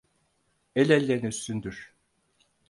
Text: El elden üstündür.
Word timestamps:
El 0.75 0.89
elden 0.89 1.21
üstündür. 1.27 1.95